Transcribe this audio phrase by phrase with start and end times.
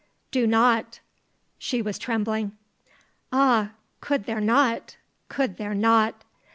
[0.31, 0.99] Do not."
[1.59, 2.53] She was trembling.
[3.31, 4.97] "Ah could there not!
[5.29, 6.23] Could there not!"